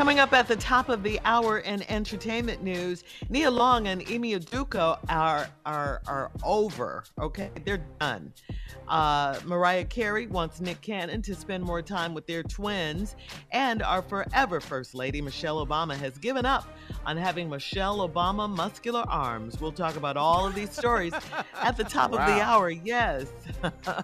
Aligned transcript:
Coming 0.00 0.18
up 0.18 0.32
at 0.32 0.48
the 0.48 0.56
top 0.56 0.88
of 0.88 1.02
the 1.02 1.20
hour 1.26 1.58
in 1.58 1.82
entertainment 1.90 2.62
news, 2.62 3.04
Nia 3.28 3.50
Long 3.50 3.86
and 3.86 4.00
Ime 4.00 4.40
Udoka 4.40 4.98
are 5.10 5.46
are 5.66 6.00
are 6.06 6.30
over. 6.42 7.04
Okay, 7.20 7.50
they're 7.66 7.84
done. 8.00 8.32
Uh, 8.88 9.38
Mariah 9.44 9.84
Carey 9.84 10.26
wants 10.26 10.58
Nick 10.58 10.80
Cannon 10.80 11.20
to 11.20 11.34
spend 11.34 11.62
more 11.62 11.82
time 11.82 12.14
with 12.14 12.26
their 12.26 12.42
twins, 12.42 13.14
and 13.52 13.82
our 13.82 14.00
forever 14.00 14.58
First 14.58 14.94
Lady 14.94 15.20
Michelle 15.20 15.64
Obama 15.64 15.94
has 15.94 16.16
given 16.16 16.46
up 16.46 16.66
on 17.04 17.18
having 17.18 17.50
Michelle 17.50 18.08
Obama 18.08 18.48
muscular 18.48 19.04
arms. 19.06 19.60
We'll 19.60 19.70
talk 19.70 19.96
about 19.96 20.16
all 20.16 20.46
of 20.46 20.54
these 20.54 20.72
stories 20.72 21.12
at 21.60 21.76
the 21.76 21.84
top 21.84 22.12
wow. 22.12 22.20
of 22.20 22.26
the 22.26 22.40
hour. 22.40 22.70
Yes, 22.70 23.30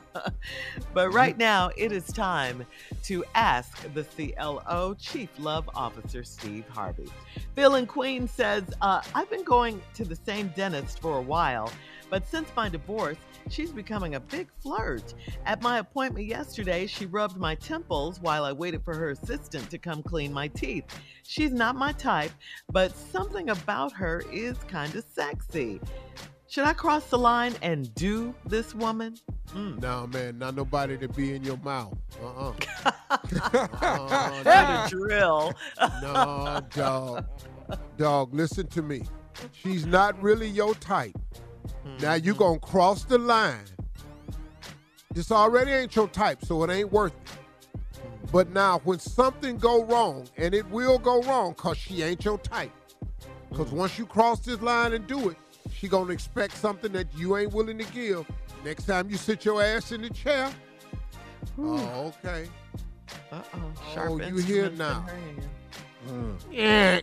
but 0.92 1.12
right 1.14 1.38
now 1.38 1.70
it 1.74 1.90
is 1.90 2.06
time 2.08 2.66
to 3.04 3.24
ask 3.34 3.82
the 3.94 4.04
CLO 4.04 4.94
Chief 5.00 5.30
Love 5.38 5.70
Officer 5.74 5.85
Steve 6.24 6.64
Harvey. 6.68 7.08
Phil 7.54 7.74
and 7.76 7.88
Queen 7.88 8.28
says, 8.28 8.64
uh, 8.80 9.02
I've 9.14 9.30
been 9.30 9.44
going 9.44 9.80
to 9.94 10.04
the 10.04 10.16
same 10.16 10.52
dentist 10.56 11.00
for 11.00 11.18
a 11.18 11.22
while, 11.22 11.70
but 12.10 12.26
since 12.26 12.48
my 12.56 12.68
divorce, 12.68 13.16
she's 13.48 13.72
becoming 13.72 14.14
a 14.14 14.20
big 14.20 14.48
flirt. 14.60 15.14
At 15.44 15.62
my 15.62 15.78
appointment 15.78 16.26
yesterday, 16.26 16.86
she 16.86 17.06
rubbed 17.06 17.36
my 17.36 17.54
temples 17.56 18.20
while 18.20 18.44
I 18.44 18.52
waited 18.52 18.84
for 18.84 18.94
her 18.94 19.10
assistant 19.10 19.70
to 19.70 19.78
come 19.78 20.02
clean 20.02 20.32
my 20.32 20.48
teeth. 20.48 20.84
She's 21.24 21.52
not 21.52 21.76
my 21.76 21.92
type, 21.92 22.32
but 22.70 22.96
something 22.96 23.50
about 23.50 23.92
her 23.92 24.22
is 24.32 24.56
kind 24.68 24.94
of 24.94 25.04
sexy. 25.12 25.80
Should 26.48 26.64
I 26.64 26.72
cross 26.74 27.06
the 27.06 27.18
line 27.18 27.54
and 27.60 27.92
do 27.94 28.34
this 28.46 28.74
woman? 28.74 29.16
Mm. 29.54 29.80
No, 29.80 30.06
man, 30.06 30.38
not 30.38 30.54
nobody 30.54 30.96
to 30.98 31.08
be 31.08 31.34
in 31.34 31.42
your 31.42 31.56
mouth. 31.58 31.96
Uh-uh. 32.22 32.52
uh, 33.10 34.42
not 34.44 34.86
a 34.86 34.88
drill. 34.88 35.52
no, 36.02 36.60
dog. 36.74 37.24
Dog, 37.96 38.32
listen 38.32 38.66
to 38.68 38.82
me. 38.82 39.02
She's 39.52 39.86
not 39.86 40.20
really 40.22 40.48
your 40.48 40.74
type. 40.74 41.16
Mm-hmm. 41.86 42.02
Now 42.02 42.14
you 42.14 42.34
gonna 42.34 42.60
cross 42.60 43.04
the 43.04 43.18
line. 43.18 43.64
This 45.12 45.32
already 45.32 45.72
ain't 45.72 45.96
your 45.96 46.08
type, 46.08 46.44
so 46.44 46.62
it 46.62 46.70
ain't 46.70 46.92
worth 46.92 47.12
it. 47.12 48.00
But 48.30 48.50
now 48.50 48.80
when 48.84 48.98
something 48.98 49.56
go 49.56 49.84
wrong, 49.84 50.28
and 50.36 50.54
it 50.54 50.68
will 50.70 50.98
go 50.98 51.22
wrong, 51.22 51.54
cause 51.54 51.76
she 51.76 52.02
ain't 52.02 52.24
your 52.24 52.38
type. 52.38 52.72
Cause 53.54 53.70
mm 53.70 53.72
once 53.72 53.98
you 53.98 54.06
cross 54.06 54.40
this 54.40 54.60
line 54.60 54.92
and 54.92 55.06
do 55.06 55.30
it, 55.30 55.36
she 55.76 55.88
gonna 55.88 56.12
expect 56.12 56.56
something 56.56 56.92
that 56.92 57.06
you 57.16 57.36
ain't 57.36 57.52
willing 57.52 57.78
to 57.78 57.84
give. 57.92 58.26
Next 58.64 58.86
time 58.86 59.10
you 59.10 59.16
sit 59.16 59.44
your 59.44 59.62
ass 59.62 59.92
in 59.92 60.02
the 60.02 60.10
chair. 60.10 60.50
Oh, 61.58 62.12
okay. 62.24 62.48
Uh-oh. 63.30 63.72
oh, 63.98 64.20
you 64.20 64.36
here 64.38 64.70
now. 64.70 65.06
Mm. 66.08 66.36
Yeah. 66.50 67.00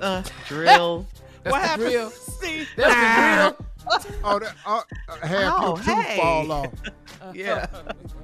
Uh, 0.00 0.22
drill. 0.46 1.06
That's 1.42 1.52
what 1.52 1.62
happened? 1.62 1.90
Drill. 1.90 2.10
See, 2.10 2.66
that's 2.76 3.56
the 3.56 4.08
drill. 4.08 4.20
oh, 4.24 4.38
that, 4.38 4.54
uh, 4.66 4.82
uh, 5.08 5.26
half 5.26 5.54
oh, 5.56 5.66
your 5.66 5.76
tooth 5.76 6.06
hey. 6.06 6.16
fall 6.18 6.52
off. 6.52 6.72
yeah. 7.34 7.66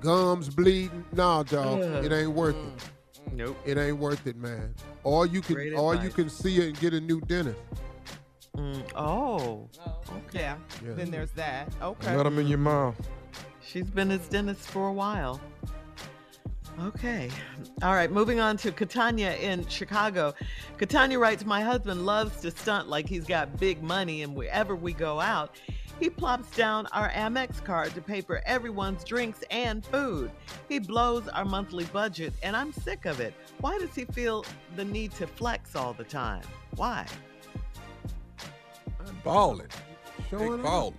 Gums 0.00 0.48
bleeding. 0.50 1.04
Nah, 1.12 1.42
dog. 1.42 1.80
Yeah. 1.80 2.02
It 2.02 2.12
ain't 2.12 2.32
worth 2.32 2.56
mm. 2.56 2.76
it. 2.76 3.32
Nope. 3.32 3.56
It 3.64 3.78
ain't 3.78 3.98
worth 3.98 4.26
it, 4.26 4.36
man. 4.36 4.74
Or 5.02 5.26
you 5.26 5.40
can, 5.40 5.54
Great 5.54 5.72
or 5.72 5.94
advice. 5.94 6.04
you 6.04 6.12
can 6.12 6.30
see 6.30 6.58
it 6.58 6.68
and 6.68 6.80
get 6.80 6.92
a 6.92 7.00
new 7.00 7.20
dentist. 7.22 7.58
Mm. 8.56 8.82
Oh. 8.94 9.68
oh. 9.84 10.00
Okay. 10.28 10.40
Yeah. 10.40 10.56
yeah. 10.84 10.92
Then 10.94 11.10
there's 11.10 11.30
that. 11.32 11.72
Okay. 11.82 12.16
Let 12.16 12.22
them 12.24 12.38
in 12.38 12.46
your 12.46 12.58
mouth. 12.58 12.96
She's 13.60 13.90
been 13.90 14.10
his 14.10 14.28
dentist 14.28 14.68
for 14.68 14.88
a 14.88 14.92
while. 14.92 15.40
Okay. 16.80 17.30
All 17.82 17.94
right. 17.94 18.10
Moving 18.10 18.40
on 18.40 18.56
to 18.58 18.72
Katanya 18.72 19.38
in 19.40 19.66
Chicago. 19.68 20.34
Katanya 20.76 21.18
writes 21.18 21.44
My 21.44 21.60
husband 21.60 22.04
loves 22.04 22.40
to 22.40 22.50
stunt 22.50 22.88
like 22.88 23.08
he's 23.08 23.24
got 23.24 23.58
big 23.58 23.82
money, 23.82 24.22
and 24.22 24.34
wherever 24.34 24.74
we 24.74 24.92
go 24.92 25.20
out, 25.20 25.56
he 26.00 26.10
plops 26.10 26.50
down 26.56 26.86
our 26.88 27.10
Amex 27.10 27.62
card 27.62 27.94
to 27.94 28.00
pay 28.00 28.20
for 28.20 28.42
everyone's 28.44 29.04
drinks 29.04 29.44
and 29.50 29.84
food. 29.86 30.30
He 30.68 30.80
blows 30.80 31.28
our 31.28 31.44
monthly 31.44 31.84
budget, 31.86 32.32
and 32.42 32.56
I'm 32.56 32.72
sick 32.72 33.04
of 33.06 33.20
it. 33.20 33.34
Why 33.60 33.78
does 33.78 33.94
he 33.94 34.04
feel 34.06 34.44
the 34.74 34.84
need 34.84 35.12
to 35.12 35.26
flex 35.26 35.76
all 35.76 35.92
the 35.92 36.04
time? 36.04 36.42
Why? 36.74 37.06
Balling. 39.24 39.68
Showing 40.30 40.52
Big 40.52 40.62
balling. 40.62 40.94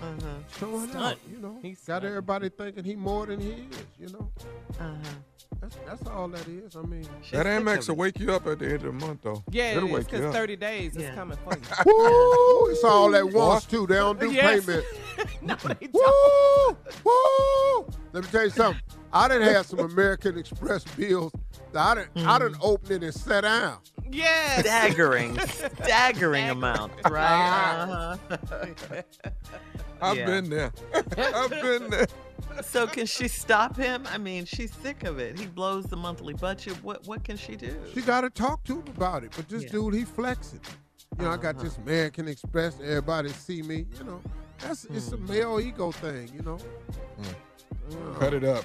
Uh-huh. 0.00 0.26
Showing 0.58 0.88
Stunt. 0.88 1.04
out, 1.04 1.18
you 1.30 1.38
know. 1.38 1.58
He's 1.62 1.80
got 1.80 2.04
everybody 2.04 2.48
thinking 2.48 2.82
he 2.84 2.96
more 2.96 3.26
than 3.26 3.40
he 3.40 3.50
is, 3.50 3.86
you 3.98 4.08
know. 4.08 4.30
Uh-huh. 4.80 5.10
That's, 5.60 5.76
that's 5.86 6.08
all 6.08 6.26
that 6.28 6.48
is. 6.48 6.74
I 6.74 6.82
mean, 6.82 7.06
that 7.30 7.46
Amex 7.46 7.88
will 7.88 7.94
wake 7.94 8.18
you 8.18 8.32
up 8.32 8.48
at 8.48 8.58
the 8.58 8.64
end 8.64 8.74
of 8.74 8.82
the 8.82 8.92
month, 8.92 9.20
though. 9.22 9.44
Yeah, 9.50 9.76
It'll 9.76 9.94
it 9.94 10.00
is 10.00 10.04
because 10.06 10.34
30 10.34 10.56
days 10.56 10.92
yeah. 10.96 11.10
is 11.10 11.14
coming 11.14 11.38
for 11.44 11.54
you. 11.54 11.62
Woo! 11.86 12.72
It's 12.72 12.82
all 12.82 13.14
at 13.14 13.32
once, 13.32 13.64
too. 13.66 13.86
They 13.86 13.94
don't 13.94 14.18
do 14.18 14.32
yes. 14.32 14.64
payment. 14.64 14.84
no, 15.42 15.54
they 15.54 15.86
don't. 15.86 15.94
Woo! 15.94 16.76
Woo! 17.04 17.88
Let 18.12 18.24
me 18.24 18.30
tell 18.30 18.44
you 18.44 18.50
something. 18.50 18.82
I 19.12 19.28
didn't 19.28 19.52
have 19.52 19.66
some 19.66 19.78
American 19.78 20.36
Express 20.36 20.82
bills. 20.82 21.32
I 21.74 21.94
didn't, 21.94 22.14
mm. 22.14 22.26
I 22.26 22.38
didn't 22.40 22.58
open 22.60 22.92
it 22.96 23.02
and 23.04 23.14
sit 23.14 23.42
down. 23.42 23.78
Yes. 24.10 24.60
Staggering, 24.60 25.38
staggering 25.82 26.50
amount, 26.50 26.92
right? 27.08 28.16
Uh-huh. 28.28 28.36
I've 30.02 30.16
yeah. 30.16 30.26
been 30.26 30.50
there. 30.50 30.72
I've 31.16 31.50
been 31.50 31.90
there. 31.90 32.06
so 32.62 32.86
can 32.86 33.06
she 33.06 33.28
stop 33.28 33.76
him? 33.76 34.06
I 34.10 34.18
mean, 34.18 34.44
she's 34.44 34.72
sick 34.74 35.04
of 35.04 35.18
it. 35.18 35.38
He 35.38 35.46
blows 35.46 35.84
the 35.84 35.96
monthly 35.96 36.34
budget. 36.34 36.74
What 36.82 37.06
what 37.06 37.24
can 37.24 37.36
she 37.36 37.56
do? 37.56 37.74
She 37.94 38.02
got 38.02 38.22
to 38.22 38.30
talk 38.30 38.64
to 38.64 38.80
him 38.80 38.84
about 38.96 39.24
it. 39.24 39.32
But 39.36 39.48
this 39.48 39.62
Yeah. 39.64 39.70
dude, 39.70 39.94
he 39.94 40.04
flexing. 40.04 40.60
You 41.18 41.24
know, 41.24 41.30
I 41.30 41.36
got 41.36 41.54
Uh-huh. 41.54 41.64
this 41.64 41.76
American 41.78 42.26
Express. 42.28 42.80
Everybody 42.80 43.28
see 43.30 43.62
me. 43.62 43.86
You 43.98 44.04
know, 44.04 44.20
that's 44.58 44.84
it's 44.86 45.08
Hmm. 45.10 45.14
a 45.14 45.18
male 45.18 45.60
ego 45.60 45.92
thing. 45.92 46.30
You 46.34 46.42
know. 46.42 46.58
Cut 48.18 48.34
it 48.34 48.44
up. 48.44 48.64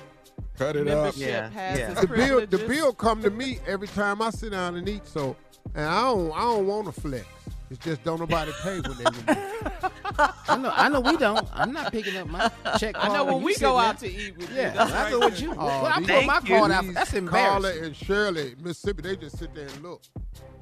Cut 0.57 0.75
it 0.75 0.87
up. 0.87 1.13
Yeah, 1.17 1.49
yeah. 1.53 1.93
The 1.93 2.07
bill, 2.07 2.45
the 2.47 2.57
bill 2.57 2.93
come 2.93 3.21
to 3.21 3.29
me 3.29 3.59
every 3.67 3.87
time 3.87 4.21
I 4.21 4.31
sit 4.31 4.51
down 4.51 4.75
and 4.75 4.87
eat. 4.89 5.05
So, 5.05 5.35
and 5.75 5.85
I 5.85 6.01
don't, 6.01 6.31
I 6.31 6.41
don't 6.41 6.65
want 6.67 6.93
to 6.93 6.99
flex. 7.01 7.25
It's 7.69 7.83
just 7.83 8.01
don't 8.03 8.19
nobody 8.19 8.51
pay 8.63 8.79
when 8.79 8.97
they 8.97 9.03
with. 9.03 9.91
I 10.49 10.57
know, 10.57 10.71
I 10.73 10.87
know 10.89 11.01
we 11.01 11.17
don't. 11.17 11.45
I'm 11.53 11.73
not 11.73 11.91
picking 11.91 12.15
up 12.15 12.27
my 12.27 12.49
check 12.79 12.95
card. 12.95 13.11
I 13.11 13.13
know 13.13 13.25
when 13.25 13.43
we 13.43 13.53
sitting 13.53 13.67
go 13.69 13.75
there. 13.77 13.85
out 13.89 13.99
to 13.99 14.07
eat 14.09 14.37
with 14.37 14.49
you. 14.49 14.55
Yeah, 14.55 14.69
That's 14.69 14.91
I 14.93 15.03
right 15.03 15.11
go 15.11 15.19
with 15.19 15.41
you. 15.41 15.51
Oh, 15.51 15.65
Well, 15.65 15.85
I 15.85 15.99
these- 15.99 16.07
pull 16.09 16.21
my 16.23 16.33
Thank 16.39 16.49
you. 16.49 16.55
card 16.59 16.71
out. 16.71 16.83
These 16.85 16.93
That's 16.93 17.11
Carla 17.11 17.19
embarrassing. 17.57 17.83
and 17.83 17.95
Shirley, 17.95 18.55
Mississippi, 18.63 19.01
they 19.01 19.15
just 19.17 19.37
sit 19.37 19.53
there 19.53 19.67
and 19.67 19.83
look. 19.83 20.01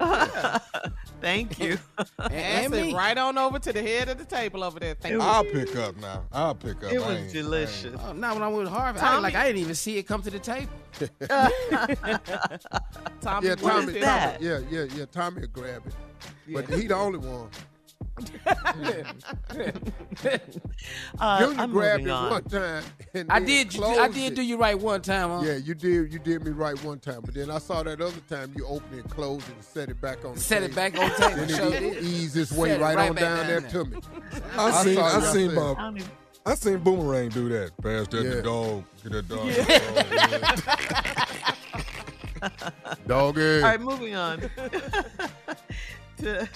Thank 1.26 1.58
you. 1.58 1.76
And, 2.18 2.32
And 2.32 2.64
and 2.66 2.74
sit 2.74 2.86
me. 2.86 2.94
right 2.94 3.18
on 3.18 3.36
over 3.36 3.58
to 3.58 3.72
the 3.72 3.82
head 3.82 4.08
of 4.08 4.18
the 4.18 4.24
table 4.24 4.62
over 4.62 4.78
there. 4.78 4.94
Thank 4.94 5.12
you. 5.14 5.20
I'll 5.20 5.42
pick 5.44 5.74
up 5.76 5.96
now. 5.96 6.24
I'll 6.32 6.54
pick 6.54 6.76
up. 6.84 6.92
It 6.92 6.96
I 6.96 6.98
was 6.98 7.06
ain't- 7.08 7.18
I 7.18 7.22
ain't- 7.24 7.32
delicious. 7.32 8.00
Oh, 8.06 8.12
now 8.12 8.34
when 8.34 8.42
I'm 8.44 8.52
with 8.54 8.68
Harvey, 8.68 9.00
I, 9.00 9.02
Tommy- 9.02 9.22
like 9.22 9.34
I 9.34 9.46
didn't 9.46 9.60
even 9.60 9.74
see 9.74 9.98
it 9.98 10.04
come 10.04 10.22
to 10.22 10.30
the 10.30 10.38
table. 10.38 10.70
Tommy, 13.20 13.48
Yeah, 13.48 13.54
what 13.54 13.60
Tommy, 13.60 13.86
is 13.88 13.92
this? 13.94 14.04
that? 14.04 14.40
yeah, 14.42 14.60
yeah, 14.70 14.84
yeah. 14.94 15.04
Tommy 15.10 15.40
will 15.42 15.48
grab 15.48 15.82
it, 15.86 15.94
but 16.52 16.68
he 16.70 16.86
the 16.86 16.94
only 16.94 17.18
one. 17.18 17.48
Uh, 21.18 21.38
Junior 21.40 21.60
I'm 21.60 21.70
grabbed 21.70 22.02
moving 22.02 22.06
it 22.06 22.10
on. 22.10 22.30
one 22.30 22.44
time. 22.44 22.84
And 23.14 23.30
I 23.30 23.38
then 23.40 23.46
did. 23.46 23.66
I 23.68 23.78
closed 23.78 24.14
did 24.14 24.32
it. 24.32 24.34
do 24.36 24.42
you 24.42 24.56
right 24.56 24.78
one 24.78 25.00
time. 25.02 25.30
Huh? 25.30 25.42
Yeah, 25.44 25.56
you 25.56 25.74
did. 25.74 26.12
You 26.12 26.18
did 26.18 26.44
me 26.44 26.50
right 26.52 26.82
one 26.84 26.98
time, 26.98 27.20
but 27.24 27.34
then 27.34 27.50
I 27.50 27.58
saw 27.58 27.82
that 27.82 28.00
other 28.00 28.20
time 28.28 28.52
you 28.56 28.66
opened 28.66 28.94
it, 28.98 29.02
and 29.02 29.10
closed 29.10 29.48
it, 29.48 29.54
and 29.54 29.64
set 29.64 29.88
it 29.90 30.00
back 30.00 30.24
on. 30.24 30.34
The 30.34 30.40
Set 30.40 30.62
it 30.62 30.74
back 30.74 30.98
on 30.98 31.08
the 31.08 31.14
table. 31.14 31.70
Then 31.70 31.84
it 31.84 31.96
it. 31.98 32.02
eased 32.04 32.34
his 32.34 32.52
way 32.52 32.70
Set 32.70 32.80
right, 32.80 32.96
right 32.96 33.10
on 33.10 33.16
down 33.16 33.36
down 33.38 33.46
there 33.46 33.60
there. 33.60 33.70
to 33.70 33.84
me. 33.90 33.98
I 34.56 34.66
I 34.68 34.84
seen. 34.84 34.98
I 34.98 35.20
seen. 35.32 35.50
say- 35.50 35.56
I 35.56 35.74
Bob. 35.74 35.98
I 36.46 36.54
seen 36.54 36.78
Boomerang 36.78 37.28
do 37.30 37.48
that. 37.48 37.76
Pass 37.82 38.06
that 38.08 38.22
Yeah. 38.24 38.30
the 38.36 38.42
dog. 38.42 38.84
Get 39.02 39.12
that 39.12 39.28
dog. 39.28 39.48
Doggy. 43.06 43.56
All 43.56 43.62
right, 43.62 43.80
moving 43.80 44.14
on 44.14 44.38
to 46.18 46.48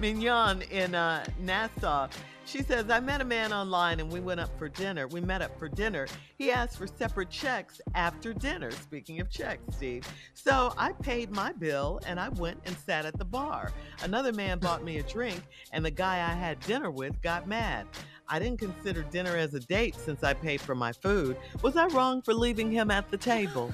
Mignon 0.00 0.62
in 0.62 0.94
uh, 0.94 1.24
Nassau. 1.40 2.08
She 2.46 2.62
says, 2.62 2.90
I 2.90 2.98
met 2.98 3.20
a 3.20 3.24
man 3.24 3.52
online 3.52 4.00
and 4.00 4.10
we 4.10 4.18
went 4.18 4.40
up 4.40 4.50
for 4.58 4.68
dinner. 4.68 5.06
We 5.06 5.20
met 5.20 5.40
up 5.40 5.56
for 5.58 5.68
dinner. 5.68 6.08
He 6.36 6.50
asked 6.50 6.78
for 6.78 6.86
separate 6.86 7.30
checks 7.30 7.80
after 7.94 8.32
dinner. 8.32 8.72
Speaking 8.72 9.20
of 9.20 9.30
checks, 9.30 9.62
Steve. 9.76 10.08
So 10.34 10.74
I 10.76 10.92
paid 10.94 11.30
my 11.30 11.52
bill 11.52 12.00
and 12.06 12.18
I 12.18 12.30
went 12.30 12.58
and 12.64 12.76
sat 12.76 13.06
at 13.06 13.16
the 13.18 13.24
bar. 13.24 13.72
Another 14.02 14.32
man 14.32 14.58
bought 14.58 14.82
me 14.82 14.98
a 14.98 15.02
drink 15.04 15.40
and 15.72 15.84
the 15.84 15.92
guy 15.92 16.16
I 16.16 16.34
had 16.34 16.58
dinner 16.60 16.90
with 16.90 17.20
got 17.22 17.46
mad. 17.46 17.86
I 18.32 18.38
didn't 18.38 18.60
consider 18.60 19.02
dinner 19.02 19.36
as 19.36 19.54
a 19.54 19.60
date 19.60 19.96
since 19.96 20.22
I 20.22 20.34
paid 20.34 20.60
for 20.60 20.76
my 20.76 20.92
food. 20.92 21.36
Was 21.62 21.76
I 21.76 21.86
wrong 21.88 22.22
for 22.22 22.32
leaving 22.32 22.70
him 22.70 22.88
at 22.90 23.10
the 23.10 23.16
table? 23.16 23.72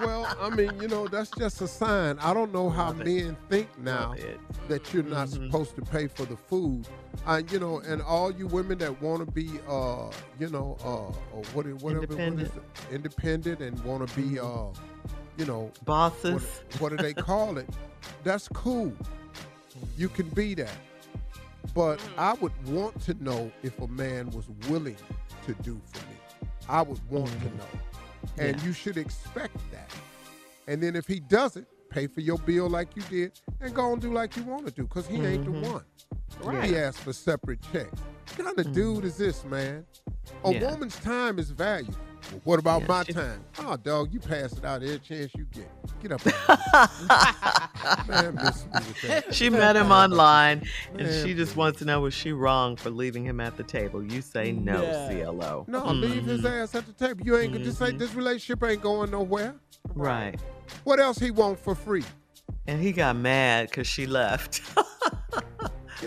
well, 0.00 0.36
I 0.40 0.50
mean, 0.50 0.80
you 0.80 0.86
know, 0.86 1.08
that's 1.08 1.30
just 1.30 1.60
a 1.60 1.66
sign. 1.66 2.18
I 2.20 2.32
don't 2.32 2.52
know 2.52 2.70
how 2.70 2.92
men 2.92 3.36
think 3.48 3.68
now 3.78 4.14
that 4.68 4.94
you're 4.94 5.02
not 5.02 5.28
Mhm. 5.28 5.46
supposed 5.46 5.74
to 5.76 5.82
pay 5.82 6.06
for 6.06 6.24
the 6.26 6.36
food. 6.36 6.86
Uh, 7.26 7.42
you 7.50 7.58
know, 7.58 7.80
and 7.80 8.00
all 8.02 8.30
you 8.30 8.46
women 8.46 8.78
that 8.78 9.02
want 9.02 9.24
to 9.26 9.30
be, 9.32 9.58
uh, 9.68 10.10
you 10.38 10.48
know, 10.50 10.76
uh, 10.84 11.34
or 11.36 11.42
what, 11.54 11.66
whatever, 11.66 11.74
what 11.76 11.92
is 11.96 12.00
Independent. 12.02 12.52
it? 12.90 12.94
independent, 12.94 13.60
and 13.60 13.84
want 13.84 14.08
to 14.08 14.14
be, 14.20 14.38
uh, 14.38 14.66
you 15.36 15.44
know, 15.46 15.62
what, 15.62 15.84
Bosses. 15.84 16.62
what 16.78 16.90
do 16.90 16.96
they 16.98 17.14
call 17.14 17.58
it? 17.58 17.68
That's 18.22 18.46
cool. 18.48 18.92
You 19.96 20.08
can 20.08 20.28
be 20.30 20.54
that. 20.54 20.70
But 21.74 22.00
I 22.16 22.34
would 22.34 22.52
want 22.68 23.00
to 23.02 23.14
know 23.22 23.50
if 23.62 23.78
a 23.80 23.88
man 23.88 24.30
was 24.30 24.48
willing 24.68 24.96
to 25.46 25.54
do 25.54 25.80
for 25.92 25.98
me. 26.06 26.16
I 26.68 26.82
would 26.82 27.00
want 27.10 27.28
to 27.28 27.36
mm. 27.36 27.58
know. 27.58 27.64
And 28.38 28.56
Yeah. 28.56 28.66
you 28.66 28.72
should 28.72 28.96
expect 28.96 29.56
that. 29.72 29.90
And 30.66 30.82
then 30.82 30.96
if 30.96 31.06
he 31.06 31.20
doesn't, 31.20 31.66
pay 31.90 32.06
for 32.08 32.20
your 32.20 32.38
bill 32.38 32.68
like 32.68 32.96
you 32.96 33.02
did 33.02 33.40
and 33.60 33.72
go 33.72 33.92
and 33.92 34.02
do 34.02 34.12
like 34.12 34.36
you 34.36 34.42
want 34.42 34.66
to 34.66 34.72
do 34.72 34.82
because 34.82 35.06
he 35.06 35.16
ain't 35.16 35.44
the 35.44 35.50
mm-hmm. 35.50 35.72
one. 36.44 36.62
He 36.64 36.76
asked 36.76 36.98
for 36.98 37.12
separate 37.12 37.60
checks. 37.72 38.00
What 38.36 38.46
kind 38.46 38.58
of 38.58 38.66
mm. 38.66 38.74
dude 38.74 39.04
is 39.04 39.16
this, 39.16 39.44
man? 39.44 39.84
A 40.44 40.52
Yeah. 40.52 40.70
woman's 40.70 40.96
time 40.96 41.38
is 41.38 41.50
valuable. 41.50 41.94
Well, 42.30 42.40
what 42.44 42.58
about 42.58 42.82
Yeah, 42.82 42.88
my 42.88 43.04
she- 43.04 43.12
time? 43.12 43.44
Oh, 43.58 43.76
dog, 43.76 44.12
you 44.12 44.20
pass 44.20 44.52
it 44.52 44.64
out 44.64 44.82
every 44.82 44.98
chance 44.98 45.32
you 45.34 45.46
get. 45.52 45.68
Get 46.02 46.12
up 46.12 46.20
out 46.26 48.08
Man, 48.08 48.34
miss 48.34 48.64
me 48.64 48.70
with 48.74 49.02
that. 49.02 49.24
She 49.34 49.50
met 49.50 49.76
him 49.76 49.90
online 49.90 50.66
and 50.92 51.02
Man, 51.02 51.24
she 51.26 51.34
just 51.34 51.56
wants 51.56 51.78
to 51.78 51.84
know 51.84 52.00
was 52.00 52.14
she 52.14 52.32
wrong 52.32 52.76
for 52.76 52.90
leaving 52.90 53.24
him 53.24 53.40
at 53.40 53.56
the 53.56 53.62
table? 53.62 54.02
You 54.02 54.20
say 54.20 54.52
no, 54.52 54.82
Yeah. 54.82 55.24
CLO. 55.24 55.64
No, 55.66 55.82
mm-hmm. 55.82 56.00
leave 56.00 56.24
his 56.24 56.44
ass 56.44 56.74
at 56.74 56.86
the 56.86 56.92
table. 56.92 57.24
You 57.24 57.36
ain't 57.38 57.52
gonna 57.52 57.64
just 57.64 57.78
say 57.78 57.88
mm-hmm. 57.88 57.98
this 57.98 58.14
relationship 58.14 58.62
ain't 58.62 58.82
going 58.82 59.10
nowhere. 59.10 59.54
Right. 59.94 60.38
What 60.84 61.00
else 61.00 61.18
he 61.18 61.30
want 61.30 61.58
for 61.58 61.74
free? 61.74 62.04
And 62.66 62.80
he 62.80 62.92
got 62.92 63.16
mad 63.16 63.68
because 63.70 63.86
she 63.86 64.06
left. 64.06 64.62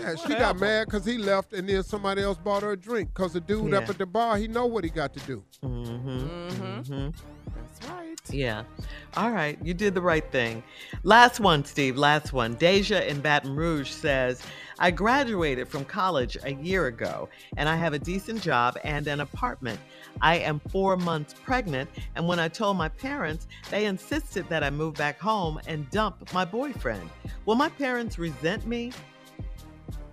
Yeah, 0.00 0.14
she 0.16 0.34
got 0.34 0.58
mad 0.58 0.86
because 0.86 1.04
he 1.04 1.18
left 1.18 1.52
and 1.52 1.68
then 1.68 1.82
somebody 1.82 2.22
else 2.22 2.38
bought 2.38 2.62
her 2.62 2.72
a 2.72 2.76
drink 2.76 3.10
because 3.14 3.32
the 3.32 3.40
dude 3.40 3.74
up 3.74 3.88
at 3.88 3.98
the 3.98 4.06
bar, 4.06 4.36
he 4.36 4.48
know 4.48 4.66
what 4.66 4.84
he 4.84 4.90
got 4.90 5.12
to 5.14 5.20
do. 5.20 5.42
mm-hmm. 5.62 6.08
Mhm. 6.08 6.86
Mm-hmm. 6.88 7.08
That's 7.54 7.90
right. 7.90 8.16
Yeah. 8.30 8.64
All 9.16 9.30
right. 9.30 9.58
You 9.62 9.74
did 9.74 9.94
the 9.94 10.00
right 10.02 10.30
thing. 10.30 10.62
Last 11.02 11.40
one, 11.40 11.64
Steve. 11.64 11.96
Last 11.96 12.32
one. 12.32 12.54
Deja 12.54 13.00
in 13.06 13.20
Baton 13.20 13.54
Rouge 13.56 13.90
says, 13.90 14.42
I 14.78 14.90
graduated 14.90 15.68
from 15.68 15.84
college 15.84 16.36
a 16.44 16.52
year 16.54 16.86
ago 16.86 17.28
and 17.56 17.68
I 17.68 17.74
have 17.76 17.94
a 17.94 17.98
decent 17.98 18.42
job 18.42 18.78
and 18.84 19.06
an 19.08 19.20
apartment. 19.20 19.80
I 20.20 20.36
am 20.38 20.60
four 20.70 20.96
months 20.96 21.34
pregnant, 21.44 21.88
and 22.16 22.26
when 22.26 22.38
I 22.40 22.48
told 22.48 22.76
my 22.76 22.88
parents, 22.88 23.46
they 23.70 23.86
insisted 23.86 24.48
that 24.48 24.64
I 24.64 24.70
move 24.70 24.94
back 24.94 25.20
home 25.20 25.60
and 25.68 25.88
dump 25.90 26.32
my 26.34 26.44
boyfriend. 26.44 27.08
Will 27.46 27.54
my 27.54 27.68
parents 27.68 28.18
resent 28.18 28.66
me 28.66 28.92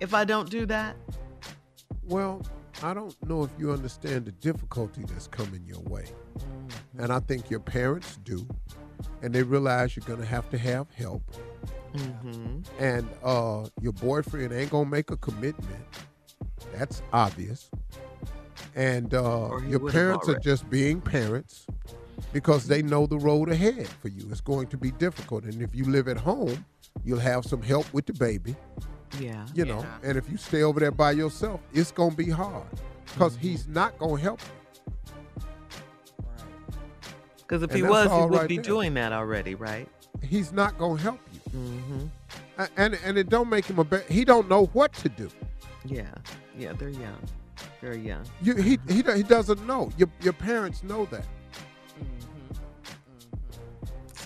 if 0.00 0.14
I 0.14 0.24
don't 0.24 0.50
do 0.50 0.66
that? 0.66 0.96
Well, 2.04 2.42
I 2.82 2.94
don't 2.94 3.14
know 3.26 3.42
if 3.42 3.50
you 3.58 3.72
understand 3.72 4.26
the 4.26 4.32
difficulty 4.32 5.02
that's 5.06 5.26
coming 5.26 5.64
your 5.66 5.80
way. 5.80 6.04
And 6.98 7.12
I 7.12 7.20
think 7.20 7.50
your 7.50 7.60
parents 7.60 8.18
do. 8.24 8.46
And 9.22 9.34
they 9.34 9.42
realize 9.42 9.96
you're 9.96 10.06
going 10.06 10.20
to 10.20 10.26
have 10.26 10.48
to 10.50 10.58
have 10.58 10.90
help. 10.92 11.22
Mm-hmm. 11.94 12.60
And 12.78 13.08
uh, 13.22 13.66
your 13.80 13.92
boyfriend 13.92 14.52
ain't 14.52 14.70
going 14.70 14.84
to 14.84 14.90
make 14.90 15.10
a 15.10 15.16
commitment. 15.16 15.84
That's 16.74 17.02
obvious. 17.12 17.70
And 18.74 19.14
uh, 19.14 19.58
your 19.66 19.90
parents 19.90 20.28
are 20.28 20.38
just 20.38 20.68
being 20.68 21.00
parents 21.00 21.66
because 22.32 22.66
they 22.66 22.82
know 22.82 23.06
the 23.06 23.18
road 23.18 23.48
ahead 23.48 23.88
for 23.88 24.08
you. 24.08 24.28
It's 24.30 24.42
going 24.42 24.66
to 24.68 24.76
be 24.76 24.90
difficult. 24.90 25.44
And 25.44 25.62
if 25.62 25.74
you 25.74 25.84
live 25.84 26.08
at 26.08 26.18
home, 26.18 26.64
you'll 27.04 27.18
have 27.18 27.46
some 27.46 27.62
help 27.62 27.92
with 27.94 28.04
the 28.04 28.12
baby. 28.12 28.54
Yeah. 29.20 29.46
you 29.54 29.64
know 29.64 29.84
and 30.02 30.18
if 30.18 30.28
you 30.30 30.36
stay 30.36 30.62
over 30.62 30.80
there 30.80 30.90
by 30.90 31.12
yourself 31.12 31.60
it's 31.72 31.90
gonna 31.92 32.14
be 32.14 32.28
hard 32.30 32.64
because 33.06 33.34
Mm-hmm. 33.36 33.46
he's 33.48 33.68
not 33.68 33.98
gonna 33.98 34.20
help 34.20 34.40
you 34.40 35.44
Because 37.38 37.62
if 37.62 37.70
And 37.70 37.76
he 37.76 37.82
was, 37.84 38.10
he 38.10 38.16
would 38.18 38.32
right 38.32 38.48
be 38.48 38.56
there. 38.56 38.64
doing 38.64 38.94
that 38.94 39.12
already, 39.12 39.54
right? 39.54 39.88
he's 40.22 40.50
not 40.52 40.76
gonna 40.78 41.00
help 41.00 41.20
you 41.32 41.40
Mm-hmm. 41.50 42.06
And 42.76 42.98
and 43.04 43.16
it 43.18 43.28
don't 43.28 43.48
make 43.48 43.64
him 43.66 43.78
a 43.78 43.84
be- 43.84 44.02
he 44.08 44.24
don't 44.24 44.48
know 44.48 44.66
what 44.72 44.92
to 44.94 45.08
do 45.08 45.28
Yeah. 45.84 46.12
Yeah, 46.58 46.72
they're 46.72 46.88
young. 46.88 47.18
Very 47.80 47.98
young. 48.00 48.24
you 48.42 48.56
he 48.56 48.78
he, 48.88 49.02
do- 49.02 49.12
he 49.12 49.22
doesn't 49.22 49.64
know 49.66 49.90
your 49.96 50.08
your 50.20 50.32
parents 50.32 50.82
know 50.82 51.04
that 51.06 51.24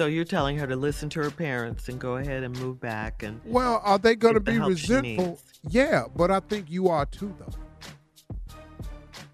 So 0.01 0.07
you're 0.07 0.25
telling 0.25 0.57
her 0.57 0.67
to 0.67 0.77
listen 0.77 1.11
to 1.11 1.21
her 1.23 1.31
parents 1.31 1.91
and 1.91 2.01
go 2.01 2.17
ahead 2.17 2.43
and 2.43 2.59
move 2.59 2.81
back 2.81 3.23
and 3.23 3.39
well 3.45 3.83
are 3.85 3.99
they 3.99 4.15
gonna 4.17 4.41
the 4.41 4.53
be 4.53 4.59
resentful? 4.59 5.39
yeah 5.69 6.05
but 6.17 6.31
i 6.31 6.41
think 6.41 6.71
you 6.71 6.89
are 6.89 7.05
too 7.05 7.37
though. 7.39 7.53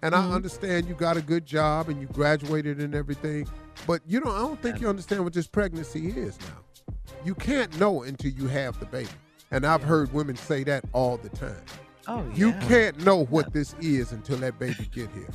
And 0.01 0.13
Mm-hmm. 0.13 0.29
i 0.29 0.35
understand 0.35 0.89
you 0.89 0.93
got 0.93 1.15
a 1.15 1.21
good 1.21 1.45
job 1.45 1.87
and 1.87 2.01
you 2.01 2.07
graduated 2.07 2.79
and 2.81 2.93
everything 2.95 3.47
but 3.87 4.01
you 4.05 4.19
know 4.19 4.29
i 4.29 4.39
don't 4.39 4.61
think 4.61 4.81
you 4.81 4.89
understand 4.89 5.23
what 5.23 5.31
this 5.31 5.47
pregnancy 5.47 6.09
is 6.09 6.37
now. 6.41 6.85
You 7.23 7.33
can't 7.33 7.79
know 7.79 8.03
until 8.03 8.31
you 8.31 8.49
have 8.49 8.77
the 8.81 8.87
baby 8.87 9.07
and 9.51 9.65
i've 9.65 9.83
heard 9.83 10.11
women 10.11 10.35
say 10.35 10.65
that 10.65 10.83
all 10.91 11.15
the 11.15 11.29
time. 11.29 11.63
Oh 12.09 12.25
yeah. 12.31 12.35
You 12.35 12.51
can't 12.67 13.05
know 13.05 13.23
what 13.27 13.53
this 13.53 13.73
is 13.79 14.11
until 14.11 14.35
that 14.39 14.59
baby 14.59 14.89
get 14.93 15.09
here. 15.11 15.29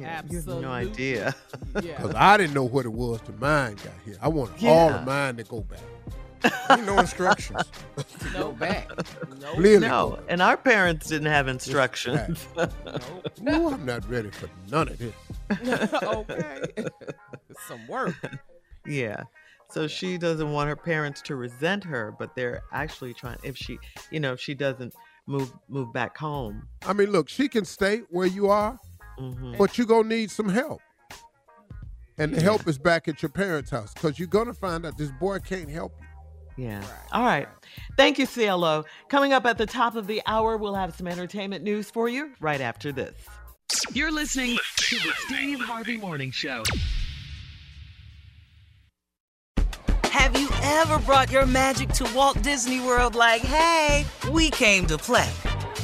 Yeah, 0.00 0.22
you 0.28 0.36
have 0.36 0.46
no 0.46 0.54
Absolutely. 0.62 0.66
idea. 0.66 1.34
Yeah. 1.82 1.96
Cause 2.00 2.14
I 2.14 2.36
didn't 2.36 2.54
know 2.54 2.64
what 2.64 2.84
it 2.86 2.92
was 2.92 3.20
till 3.22 3.34
mine 3.36 3.74
got 3.76 3.92
here. 4.04 4.16
I 4.20 4.28
wanted 4.28 4.54
all 4.66 4.90
Yeah. 4.90 4.96
of 5.00 5.06
mine 5.06 5.36
to 5.36 5.44
go 5.44 5.60
back. 5.62 5.80
No 6.84 6.98
instructions. 6.98 7.62
no 8.34 8.52
back. 8.52 8.88
No. 9.40 9.54
Clearly 9.54 9.88
No, 9.88 10.10
go 10.16 10.22
and 10.28 10.40
our 10.42 10.56
parents 10.56 11.08
didn't 11.08 11.26
have 11.28 11.48
instructions. 11.48 12.46
back. 12.54 12.70
Ooh, 13.48 13.68
I'm 13.70 13.84
not 13.84 14.08
ready 14.08 14.30
for 14.30 14.48
none 14.70 14.88
of 14.88 14.98
this. 14.98 15.14
okay. 16.02 16.60
Some 17.66 17.86
work. 17.88 18.14
Yeah. 18.86 19.24
So 19.70 19.88
she 19.88 20.16
doesn't 20.18 20.52
want 20.52 20.68
her 20.68 20.76
parents 20.76 21.20
to 21.22 21.34
resent 21.36 21.82
her, 21.84 22.14
but 22.16 22.36
they're 22.36 22.62
actually 22.72 23.14
trying 23.14 23.38
if 23.42 23.56
she, 23.56 23.78
you 24.12 24.20
know, 24.20 24.34
if 24.34 24.40
she 24.40 24.54
doesn't 24.54 24.94
move 25.26 25.52
move 25.68 25.92
back 25.92 26.16
home. 26.16 26.68
I 26.86 26.92
mean, 26.92 27.10
look, 27.10 27.28
she 27.28 27.48
can 27.48 27.64
stay 27.64 28.02
where 28.10 28.28
you 28.28 28.48
are, 28.48 28.78
Mhm. 29.18 29.56
but 29.56 29.78
you're 29.78 29.86
gonna 29.86 30.08
need 30.08 30.30
some 30.30 30.48
help. 30.48 30.80
And 32.18 32.34
the 32.34 32.40
help 32.40 32.66
is 32.66 32.78
back 32.78 33.08
at 33.08 33.22
your 33.22 33.28
parents' 33.28 33.70
house 33.70 33.92
because 33.92 34.18
you're 34.18 34.28
gonna 34.28 34.54
find 34.54 34.86
out 34.86 34.96
this 34.96 35.10
boy 35.20 35.38
can't 35.38 35.70
help 35.70 35.92
you. 36.00 36.06
Yeah. 36.64 36.82
All 37.12 37.22
right. 37.24 37.46
Thank 37.98 38.18
you, 38.18 38.26
CLO. 38.26 38.84
Coming 39.10 39.34
up 39.34 39.44
at 39.44 39.58
the 39.58 39.66
top 39.66 39.94
of 39.96 40.06
the 40.06 40.22
hour, 40.26 40.56
we'll 40.56 40.74
have 40.74 40.94
some 40.96 41.06
entertainment 41.06 41.62
news 41.62 41.90
for 41.90 42.08
you 42.08 42.32
right 42.40 42.62
after 42.62 42.92
this. 42.92 43.14
You're 43.92 44.12
listening 44.12 44.56
to 44.76 44.96
the 44.96 45.12
Steve 45.26 45.60
Harvey 45.60 45.98
Morning 45.98 46.30
Show. 46.30 46.62
Have 50.04 50.40
you 50.40 50.48
ever 50.62 50.98
brought 51.00 51.30
your 51.30 51.44
magic 51.44 51.90
to 51.90 52.10
Walt 52.14 52.40
Disney 52.42 52.80
World 52.80 53.14
like, 53.14 53.42
hey, 53.42 54.06
we 54.30 54.50
came 54.50 54.86
to 54.86 54.96
play? 54.96 55.30